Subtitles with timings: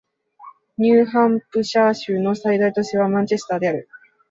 [0.79, 3.87] ニューハンプシャー州の最大都市はマンチェスターである